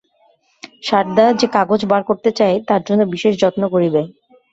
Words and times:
সারদা 0.83 1.25
যে 1.39 1.47
কাগজ 1.55 1.81
বার 1.85 2.01
করতে 2.09 2.29
চায়, 2.39 2.57
তার 2.67 2.81
জন্য 2.87 3.01
বিশেষ 3.13 3.33
যত্ন 3.43 3.63
করিবে। 3.73 4.01